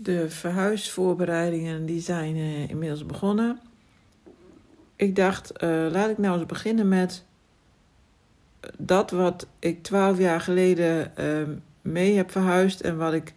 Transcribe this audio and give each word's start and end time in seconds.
De 0.00 0.30
verhuisvoorbereidingen 0.30 1.86
die 1.86 2.00
zijn 2.00 2.36
uh, 2.36 2.68
inmiddels 2.68 3.06
begonnen. 3.06 3.58
Ik 4.96 5.16
dacht, 5.16 5.62
uh, 5.62 5.86
laat 5.90 6.10
ik 6.10 6.18
nou 6.18 6.38
eens 6.38 6.46
beginnen 6.46 6.88
met 6.88 7.24
dat 8.76 9.10
wat 9.10 9.46
ik 9.58 9.82
twaalf 9.82 10.18
jaar 10.18 10.40
geleden 10.40 11.12
uh, 11.18 11.24
mee 11.82 12.16
heb 12.16 12.30
verhuisd 12.30 12.80
en 12.80 12.96
wat 12.96 13.12
ik 13.12 13.34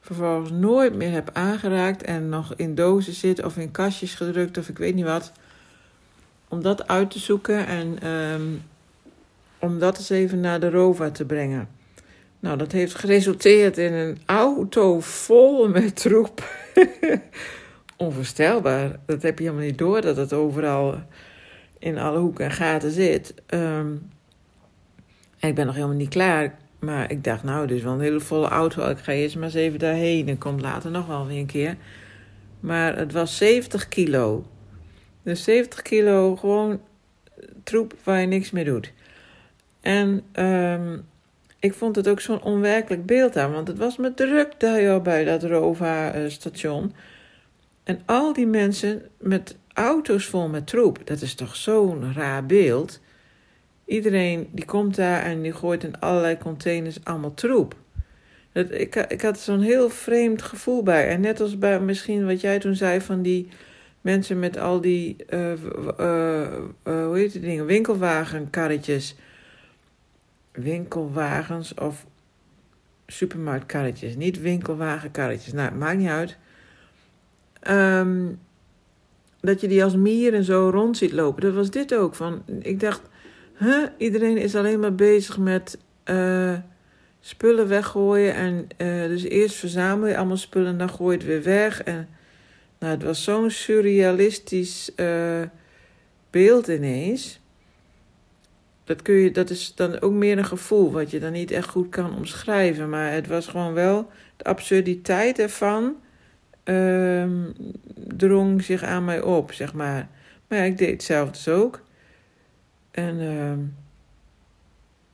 vervolgens 0.00 0.50
nooit 0.50 0.94
meer 0.94 1.10
heb 1.10 1.30
aangeraakt 1.32 2.02
en 2.02 2.28
nog 2.28 2.54
in 2.56 2.74
dozen 2.74 3.12
zit 3.12 3.44
of 3.44 3.56
in 3.56 3.70
kastjes 3.70 4.14
gedrukt 4.14 4.58
of 4.58 4.68
ik 4.68 4.78
weet 4.78 4.94
niet 4.94 5.04
wat. 5.04 5.32
Om 6.48 6.62
dat 6.62 6.88
uit 6.88 7.10
te 7.10 7.18
zoeken 7.18 7.66
en 7.66 8.10
um, 8.10 8.62
om 9.58 9.78
dat 9.78 9.98
eens 9.98 10.10
even 10.10 10.40
naar 10.40 10.60
de 10.60 10.70
ROVA 10.70 11.10
te 11.10 11.24
brengen. 11.24 11.68
Nou, 12.40 12.58
dat 12.58 12.72
heeft 12.72 12.94
geresulteerd 12.94 13.78
in 13.78 13.92
een 13.92 14.18
auto 14.56 15.00
vol 15.00 15.68
met 15.68 15.96
troep. 15.96 16.48
Onvoorstelbaar. 17.96 18.98
Dat 19.06 19.22
heb 19.22 19.38
je 19.38 19.44
helemaal 19.44 19.66
niet 19.66 19.78
door 19.78 20.00
dat 20.00 20.16
het 20.16 20.32
overal 20.32 21.02
in 21.78 21.98
alle 21.98 22.18
hoeken 22.18 22.44
en 22.44 22.50
gaten 22.50 22.90
zit. 22.90 23.34
En 23.46 24.10
ik 25.40 25.54
ben 25.54 25.66
nog 25.66 25.74
helemaal 25.74 25.96
niet 25.96 26.08
klaar. 26.08 26.58
Maar 26.78 27.10
ik 27.10 27.24
dacht, 27.24 27.42
nou, 27.42 27.66
dit 27.66 27.76
is 27.76 27.82
wel 27.82 27.92
een 27.92 28.00
hele 28.00 28.20
volle 28.20 28.48
auto. 28.48 28.88
Ik 28.88 28.98
ga 28.98 29.12
eerst 29.12 29.34
maar 29.34 29.44
eens 29.44 29.54
even 29.54 29.78
daarheen. 29.78 30.28
En 30.28 30.38
komt 30.38 30.60
later 30.60 30.90
nog 30.90 31.06
wel 31.06 31.26
weer 31.26 31.38
een 31.38 31.46
keer. 31.46 31.76
Maar 32.60 32.96
het 32.96 33.12
was 33.12 33.36
70 33.36 33.88
kilo. 33.88 34.46
Dus 35.22 35.44
70 35.44 35.82
kilo 35.82 36.36
gewoon 36.36 36.80
troep 37.62 37.94
waar 38.02 38.20
je 38.20 38.26
niks 38.26 38.50
mee 38.50 38.64
doet. 38.64 38.92
En 39.80 40.22
um, 40.44 41.06
ik 41.66 41.74
vond 41.74 41.96
het 41.96 42.08
ook 42.08 42.20
zo'n 42.20 42.42
onwerkelijk 42.42 43.06
beeld 43.06 43.36
aan. 43.36 43.52
Want 43.52 43.68
het 43.68 43.78
was 43.78 43.96
me 43.96 44.14
druk 44.14 44.52
daar 44.58 45.02
bij 45.02 45.24
dat 45.24 45.42
Rova-station. 45.42 46.92
En 47.84 48.00
al 48.04 48.32
die 48.32 48.46
mensen 48.46 49.02
met 49.18 49.56
auto's 49.72 50.26
vol 50.26 50.48
met 50.48 50.66
troep. 50.66 50.98
Dat 51.04 51.20
is 51.20 51.34
toch 51.34 51.56
zo'n 51.56 52.12
raar 52.14 52.46
beeld. 52.46 53.00
Iedereen 53.84 54.48
die 54.52 54.64
komt 54.64 54.96
daar 54.96 55.22
en 55.22 55.42
die 55.42 55.52
gooit 55.52 55.84
in 55.84 56.00
allerlei 56.00 56.38
containers 56.38 57.04
allemaal 57.04 57.34
troep. 57.34 57.74
Dat, 58.52 58.70
ik, 58.70 58.94
ik 58.94 59.22
had 59.22 59.38
zo'n 59.38 59.60
heel 59.60 59.90
vreemd 59.90 60.42
gevoel 60.42 60.82
bij. 60.82 61.08
En 61.08 61.20
net 61.20 61.40
als 61.40 61.58
bij 61.58 61.80
misschien 61.80 62.26
wat 62.26 62.40
jij 62.40 62.58
toen 62.58 62.74
zei 62.74 63.00
van 63.00 63.22
die 63.22 63.48
mensen 64.00 64.38
met 64.38 64.58
al 64.58 64.80
die, 64.80 65.16
uh, 65.30 65.52
uh, 66.00 66.48
hoe 66.82 67.12
heet 67.18 67.32
die 67.32 67.40
dingen, 67.40 67.66
winkelwagenkarretjes. 67.66 69.14
Winkelwagens 70.56 71.74
of 71.74 72.06
supermarktkarretjes. 73.06 74.16
Niet 74.16 74.40
winkelwagenkarretjes. 74.40 75.52
Nou, 75.52 75.74
maakt 75.74 75.98
niet 75.98 76.08
uit. 76.08 76.36
Um, 77.70 78.38
dat 79.40 79.60
je 79.60 79.68
die 79.68 79.84
als 79.84 79.96
mier 79.96 80.34
en 80.34 80.44
zo 80.44 80.70
rond 80.72 80.96
ziet 80.96 81.12
lopen. 81.12 81.42
Dat 81.42 81.54
was 81.54 81.70
dit 81.70 81.94
ook. 81.94 82.14
Van, 82.14 82.42
ik 82.60 82.80
dacht, 82.80 83.02
iedereen 83.98 84.36
is 84.36 84.54
alleen 84.54 84.80
maar 84.80 84.94
bezig 84.94 85.38
met 85.38 85.78
uh, 86.04 86.58
spullen 87.20 87.68
weggooien. 87.68 88.34
En 88.34 88.66
uh, 88.78 89.08
dus 89.08 89.22
eerst 89.22 89.56
verzamel 89.56 90.08
je 90.08 90.16
allemaal 90.16 90.36
spullen 90.36 90.68
en 90.68 90.78
dan 90.78 90.90
gooi 90.90 91.16
je 91.16 91.22
het 91.22 91.32
weer 91.32 91.42
weg. 91.42 91.82
En 91.82 92.08
nou, 92.78 92.92
het 92.92 93.02
was 93.02 93.24
zo'n 93.24 93.50
surrealistisch 93.50 94.90
uh, 94.96 95.42
beeld 96.30 96.68
ineens. 96.68 97.40
Dat, 98.86 99.02
kun 99.02 99.14
je, 99.14 99.30
dat 99.30 99.50
is 99.50 99.74
dan 99.74 100.00
ook 100.00 100.12
meer 100.12 100.38
een 100.38 100.44
gevoel 100.44 100.92
wat 100.92 101.10
je 101.10 101.20
dan 101.20 101.32
niet 101.32 101.50
echt 101.50 101.68
goed 101.68 101.88
kan 101.88 102.16
omschrijven. 102.16 102.90
Maar 102.90 103.12
het 103.12 103.26
was 103.26 103.46
gewoon 103.46 103.72
wel 103.72 104.10
de 104.36 104.44
absurditeit 104.44 105.38
ervan 105.38 105.96
um, 106.64 107.52
drong 107.94 108.62
zich 108.62 108.82
aan 108.82 109.04
mij 109.04 109.20
op, 109.20 109.52
zeg 109.52 109.74
maar. 109.74 110.08
Maar 110.48 110.58
ja, 110.58 110.64
ik 110.64 110.78
deed 110.78 110.90
hetzelfde 110.90 111.32
dus 111.32 111.48
ook. 111.48 111.82
En 112.90 113.20
uh, 113.20 113.52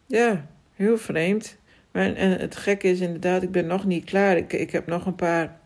ja, 0.07 0.47
heel 0.75 0.99
vreemd. 0.99 1.57
Maar, 1.91 2.15
en 2.15 2.41
het 2.41 2.57
gekke 2.57 2.89
is 2.89 3.01
inderdaad, 3.01 3.43
ik 3.43 3.51
ben 3.51 3.67
nog 3.67 3.85
niet 3.85 4.05
klaar. 4.05 4.37
Ik, 4.37 4.53
ik 4.53 4.71
heb 4.71 4.87
nog 4.87 5.07
een 5.07 5.15
paar 5.15 5.61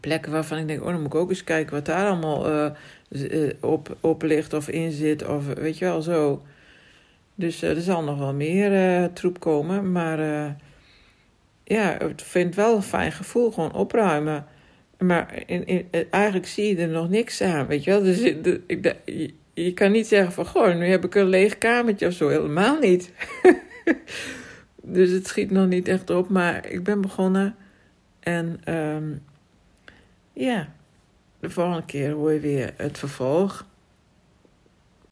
plekken 0.00 0.32
waarvan 0.32 0.58
ik 0.58 0.68
denk, 0.68 0.80
oh, 0.80 0.86
dan 0.86 1.02
moet 1.02 1.14
ik 1.14 1.14
ook 1.14 1.28
eens 1.28 1.44
kijken 1.44 1.74
wat 1.74 1.86
daar 1.86 2.08
allemaal 2.08 2.50
uh, 3.10 3.50
op, 3.60 3.96
op 4.00 4.22
ligt 4.22 4.52
of 4.52 4.68
in 4.68 4.92
zit. 4.92 5.26
Of 5.26 5.46
weet 5.46 5.78
je 5.78 5.84
wel, 5.84 6.02
zo. 6.02 6.42
Dus 7.34 7.62
uh, 7.62 7.76
er 7.76 7.82
zal 7.82 8.02
nog 8.02 8.18
wel 8.18 8.34
meer 8.34 9.12
troep 9.12 9.40
komen. 9.40 9.92
Maar 9.92 10.18
ja, 11.64 12.00
ik 12.00 12.20
vind 12.20 12.46
het 12.46 12.54
wel 12.54 12.76
een 12.76 12.82
fijn 12.82 13.12
gevoel, 13.12 13.50
gewoon 13.50 13.72
opruimen. 13.72 14.46
Maar 14.98 15.42
in, 15.46 15.88
eigenlijk 16.10 16.46
zie 16.46 16.76
je 16.76 16.82
er 16.82 16.88
nog 16.88 17.08
niks 17.08 17.40
aan, 17.40 17.66
weet 17.66 17.84
je 17.84 17.90
wel. 17.90 18.02
Dus 18.02 18.20
ik, 18.20 18.96
je, 19.54 19.72
kan 19.72 19.92
niet 19.92 20.06
zeggen 20.06 20.32
van, 20.32 20.46
goh, 20.46 20.74
nu 20.74 20.86
heb 20.86 21.04
ik 21.04 21.14
een 21.14 21.28
leeg 21.28 21.58
kamertje 21.58 22.06
of 22.06 22.12
zo. 22.12 22.28
Helemaal 22.28 22.78
niet. 22.78 23.12
dus 24.82 25.10
het 25.10 25.26
schiet 25.26 25.50
nog 25.50 25.66
niet 25.66 25.88
echt 25.88 26.10
op, 26.10 26.28
maar 26.28 26.70
ik 26.70 26.82
ben 26.82 27.00
begonnen. 27.00 27.56
En 28.20 28.60
um, 28.74 29.22
ja, 30.32 30.68
de 31.40 31.50
volgende 31.50 31.84
keer 31.84 32.10
hoor 32.10 32.32
je 32.32 32.40
weer 32.40 32.74
het 32.76 32.98
vervolg. 32.98 33.66